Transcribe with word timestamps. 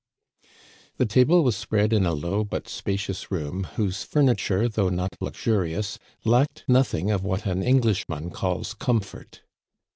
The 0.97 1.05
table 1.05 1.43
was 1.43 1.55
spread 1.55 1.93
in 1.93 2.07
a 2.07 2.13
low 2.15 2.43
but 2.43 2.67
spacious 2.67 3.29
room, 3.29 3.65
whose 3.75 4.01
furniture, 4.01 4.67
though 4.67 4.89
not 4.89 5.15
luxurious, 5.21 5.99
lacked 6.25 6.63
nothing 6.67 7.11
of 7.11 7.23
what 7.23 7.45
an 7.45 7.61
Englishman 7.61 8.31
calls 8.31 8.73
comfort. 8.73 9.43